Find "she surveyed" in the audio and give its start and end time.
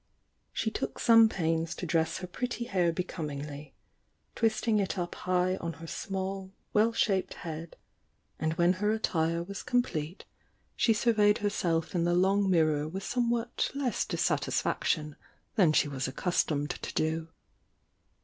10.75-11.37